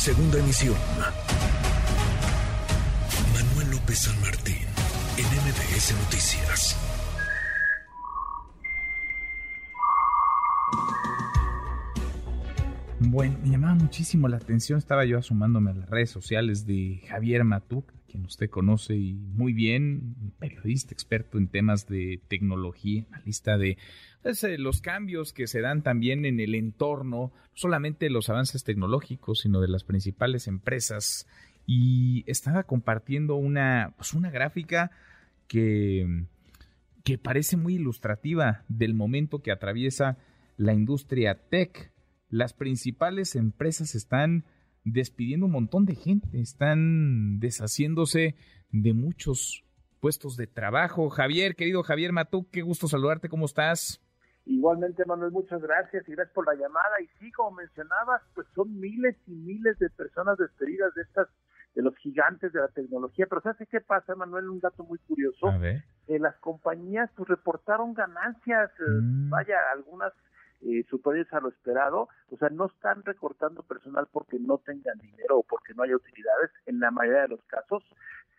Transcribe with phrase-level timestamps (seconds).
[0.00, 0.76] Segunda emisión.
[3.34, 4.56] Manuel López San Martín,
[5.18, 6.76] en MBS Noticias.
[12.98, 17.44] Bueno, me llamaba muchísimo la atención, estaba yo asomándome a las redes sociales de Javier
[17.44, 23.78] Matuk, quien usted conoce y muy bien, periodista experto en temas de tecnología, analista de
[24.22, 28.64] pues, eh, los cambios que se dan también en el entorno, no solamente los avances
[28.64, 31.26] tecnológicos, sino de las principales empresas.
[31.66, 34.90] Y estaba compartiendo una, pues, una gráfica
[35.46, 36.24] que,
[37.04, 40.18] que parece muy ilustrativa del momento que atraviesa
[40.56, 41.92] la industria tech.
[42.28, 44.44] Las principales empresas están
[44.84, 48.34] despidiendo un montón de gente, están deshaciéndose
[48.70, 49.64] de muchos
[50.00, 51.10] puestos de trabajo.
[51.10, 54.00] Javier, querido Javier Matú, qué gusto saludarte, ¿cómo estás?
[54.46, 56.94] Igualmente, Manuel, muchas gracias y gracias por la llamada.
[57.02, 61.28] Y sí, como mencionabas, pues son miles y miles de personas despedidas de estas,
[61.74, 63.26] de los gigantes de la tecnología.
[63.28, 64.48] Pero ¿sabes qué pasa, Manuel?
[64.48, 65.46] Un dato muy curioso.
[65.46, 65.84] A ver.
[66.08, 69.30] Eh, las compañías pues reportaron ganancias, eh, Mm.
[69.30, 70.12] vaya, algunas
[70.62, 72.08] eh, superiores a lo esperado.
[72.30, 76.50] O sea, no están recortando personal porque no tengan dinero o porque no haya utilidades,
[76.66, 77.82] en la mayoría de los casos,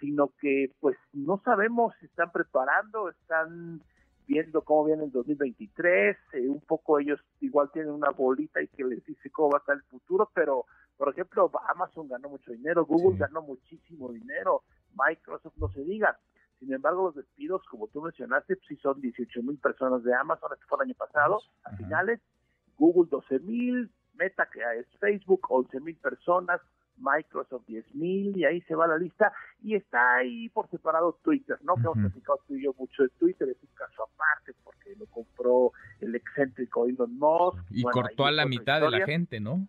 [0.00, 3.80] sino que pues no sabemos si están preparando, están
[4.26, 8.84] viendo cómo viene el 2023, eh, un poco ellos igual tienen una bolita y que
[8.84, 10.64] les dice cómo va a estar el futuro, pero
[10.96, 13.20] por ejemplo Amazon ganó mucho dinero, Google Sí.
[13.20, 14.62] ganó muchísimo dinero,
[14.94, 16.18] Microsoft no se diga.
[16.58, 20.50] Sin embargo, los despidos, como tú mencionaste, pues sí son 18 mil personas de Amazon,
[20.54, 21.76] este fue el año pasado, a Ajá.
[21.76, 22.20] finales,
[22.78, 26.60] Google 12 mil, Meta, que es Facebook, 11 mil personas,
[26.98, 29.32] Microsoft 10 mil, y ahí se va la lista.
[29.62, 31.74] Y está ahí por separado Twitter, ¿no?
[31.74, 35.06] Que hemos platicado tú y yo mucho de Twitter, es un caso aparte, porque lo
[35.06, 37.58] compró el excéntrico Elon Musk.
[37.70, 39.66] Y Bueno, cortó a la mitad de la gente, ¿no?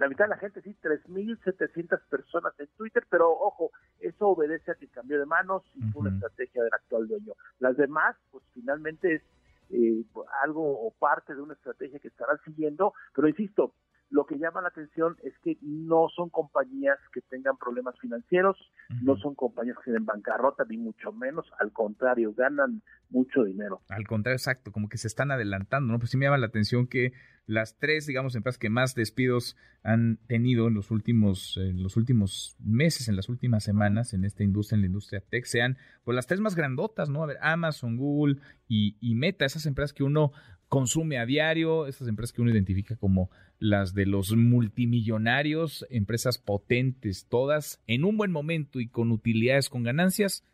[0.00, 4.74] La mitad de la gente, sí, 3.700 personas en Twitter, pero ojo, eso obedece a
[4.74, 7.34] que cambió de manos y fue una estrategia del actual dueño.
[7.58, 9.22] Las demás, pues finalmente es
[9.68, 10.02] eh,
[10.42, 13.74] algo o parte de una estrategia que estarán siguiendo, pero insisto,
[14.10, 18.56] lo que llama la atención es que no son compañías que tengan problemas financieros,
[19.02, 23.82] no son compañías que estén en bancarrota, ni mucho menos, al contrario, ganan mucho dinero.
[23.88, 25.98] Al contrario, exacto, como que se están adelantando, ¿no?
[26.00, 27.12] Pues sí me llama la atención que
[27.46, 32.56] las tres, digamos, empresas que más despidos han tenido en los últimos, en los últimos
[32.58, 36.26] meses, en las últimas semanas, en esta industria, en la industria tech, sean pues las
[36.26, 37.22] tres más grandotas, ¿no?
[37.22, 38.36] A ver, Amazon, Google
[38.68, 40.32] y, y Meta, esas empresas que uno
[40.70, 47.26] consume a diario, esas empresas que uno identifica como las de los multimillonarios, empresas potentes,
[47.28, 50.46] todas en un buen momento y con utilidades, con ganancias,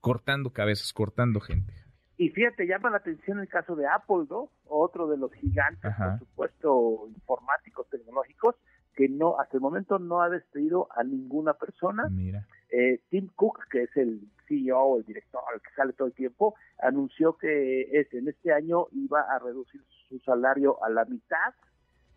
[0.00, 1.72] cortando cabezas, cortando gente.
[2.18, 4.50] Y fíjate, llama la atención el caso de Apple, ¿no?
[4.66, 6.18] Otro de los gigantes, Ajá.
[6.18, 8.56] por supuesto, informáticos, tecnológicos,
[8.94, 12.08] que no, hasta el momento no ha despedido a ninguna persona.
[12.10, 12.46] Mira.
[12.72, 16.54] Eh, Tim Cook, que es el CEO, el director, el que sale todo el tiempo,
[16.78, 21.54] anunció que es, en este año iba a reducir su salario a la mitad.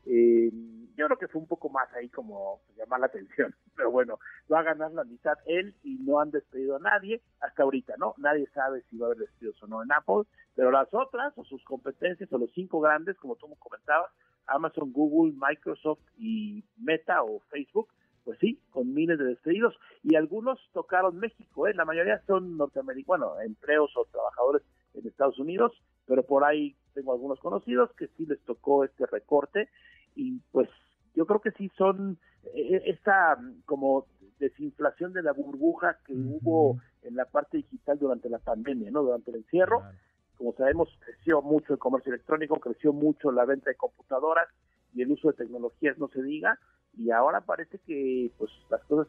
[0.05, 0.49] Eh,
[0.95, 4.17] yo creo que fue un poco más ahí como llamar la atención, pero bueno,
[4.51, 8.13] va a ganar la mitad él y no han despedido a nadie hasta ahorita, ¿no?
[8.17, 10.23] Nadie sabe si va a haber despidos o no en Apple,
[10.55, 14.09] pero las otras o sus competencias o los cinco grandes, como tú me comentabas,
[14.47, 17.89] Amazon, Google, Microsoft y Meta o Facebook,
[18.25, 21.73] pues sí, con miles de despedidos y algunos tocaron México, ¿eh?
[21.75, 24.63] la mayoría son norteamericanos, bueno, empleos o trabajadores
[24.95, 25.71] en Estados Unidos,
[26.07, 29.69] pero por ahí tengo algunos conocidos que sí les tocó este recorte
[30.15, 30.67] y pues
[31.13, 32.17] yo creo que sí son
[32.55, 34.07] eh, esta como
[34.39, 39.03] desinflación de la burbuja que hubo en la parte digital durante la pandemia, ¿no?
[39.03, 39.97] Durante el encierro, Claro.
[40.37, 44.47] como sabemos, creció mucho el comercio electrónico, creció mucho la venta de computadoras
[44.93, 46.59] y el uso de tecnologías, no se diga,
[46.97, 49.07] y ahora parece que pues las cosas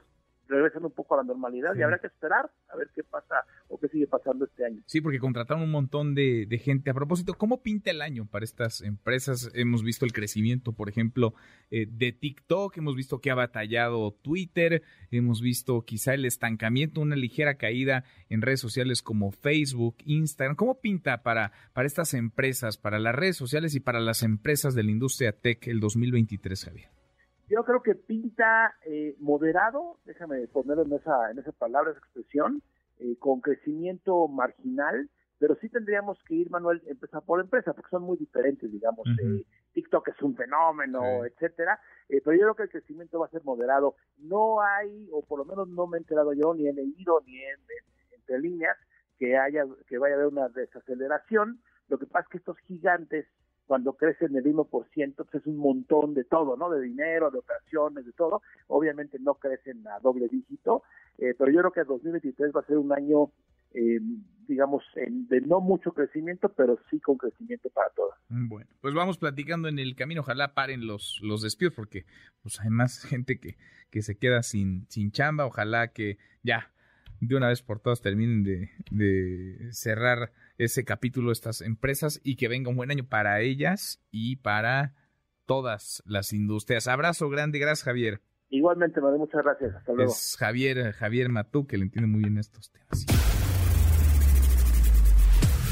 [0.48, 1.80] regresan un poco a la normalidad Sí.
[1.80, 4.80] y habrá que esperar a ver qué pasa o qué sigue pasando este año.
[4.86, 6.88] Sí, porque contrataron un montón de, de gente.
[6.88, 9.50] A propósito, ¿cómo pinta el año para estas empresas?
[9.54, 11.34] Hemos visto el crecimiento, por ejemplo,
[11.72, 17.16] eh, de TikTok, hemos visto que ha batallado Twitter, hemos visto quizá el estancamiento, una
[17.16, 20.54] ligera caída en redes sociales como Facebook, Instagram.
[20.54, 24.84] ¿Cómo pinta para, para estas empresas, para las redes sociales y para las empresas de
[24.84, 26.88] la industria tech el 2023, Javier?
[27.48, 32.62] Yo creo que pinta eh, moderado, déjame ponerlo en esa, en esa palabra, esa expresión,
[32.98, 35.08] eh, con crecimiento marginal,
[35.38, 39.06] pero sí tendríamos que ir, Manuel, empresa por empresa, porque son muy diferentes, digamos.
[39.22, 39.44] Eh,
[39.74, 41.28] TikTok es un fenómeno, Sí.
[41.32, 41.78] etcétera,
[42.08, 43.94] eh, pero yo creo que el crecimiento va a ser moderado.
[44.16, 47.36] No hay, o por lo menos no me he enterado yo, ni he leído, ni
[47.36, 48.76] en, en- entre líneas,
[49.18, 51.60] que haya, que vaya a haber una desaceleración.
[51.88, 53.26] Lo que pasa es que estos gigantes
[53.66, 56.70] cuando crece en el 1%, pues es un montón de todo, ¿no?
[56.70, 58.42] De dinero, de operaciones, de todo.
[58.68, 60.82] Obviamente no crecen a doble dígito,
[61.18, 63.32] eh, pero yo creo que 2023 va a ser un año,
[63.74, 64.00] eh,
[64.46, 68.14] digamos, de no mucho crecimiento, pero sí con crecimiento para todos.
[68.28, 70.20] Bueno, pues vamos platicando en el camino.
[70.20, 72.06] Ojalá paren los, los despidos, porque
[72.42, 73.56] pues hay más gente que,
[73.90, 75.46] que se queda sin, sin chamba.
[75.46, 76.72] Ojalá que ya
[77.20, 82.48] de una vez por todas terminen de, de cerrar ese capítulo estas empresas y que
[82.48, 84.94] venga un buen año para ellas y para
[85.46, 86.88] todas las industrias.
[86.88, 88.20] Abrazo grande, gracias Javier.
[88.48, 89.74] Igualmente, Madre, muchas gracias.
[89.74, 90.12] Hasta luego.
[90.12, 93.06] Es Javier, Javier Matú, que le entiende muy bien estos temas.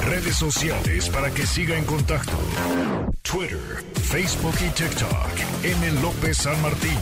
[0.07, 2.37] Redes sociales para que siga en contacto:
[3.23, 3.59] Twitter,
[3.95, 5.65] Facebook y TikTok.
[5.65, 6.03] M.
[6.03, 6.99] López San Martín.